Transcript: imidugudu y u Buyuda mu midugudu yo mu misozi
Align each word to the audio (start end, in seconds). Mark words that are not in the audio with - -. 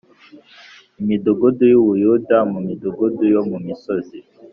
imidugudu 1.01 1.63
y 1.71 1.75
u 1.79 1.83
Buyuda 1.87 2.37
mu 2.51 2.59
midugudu 2.67 3.23
yo 3.33 3.41
mu 3.49 3.57
misozi 3.67 4.17